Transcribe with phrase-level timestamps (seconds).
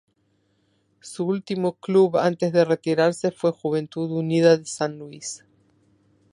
[1.01, 5.43] Su último club antes de retirarse fue Juventud Unida de San Luis.